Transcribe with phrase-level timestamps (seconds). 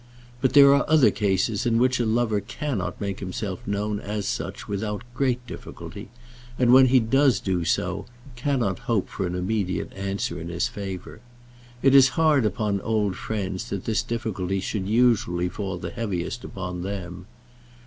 [0.41, 4.67] But there are other cases in which a lover cannot make himself known as such
[4.67, 6.09] without great difficulty,
[6.57, 11.19] and when he does do so, cannot hope for an immediate answer in his favour.
[11.83, 16.81] It is hard upon old friends that this difficulty should usually fall the heaviest upon
[16.81, 17.27] them.